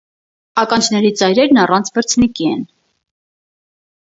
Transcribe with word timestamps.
Ականջների 0.61 1.11
ծայրերն 1.19 1.59
առանց 1.65 1.93
վրձնիկի 1.99 2.49
են։ 2.55 2.65